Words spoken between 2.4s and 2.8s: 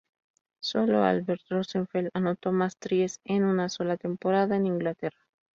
más